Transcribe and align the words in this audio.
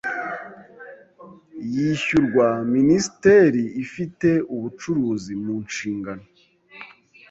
yishyurwa 1.73 2.45
Minisiteri 2.73 3.63
ifite 3.83 4.29
ubucuruzi 4.55 5.33
mu 5.43 5.55
nshingano 5.67 6.25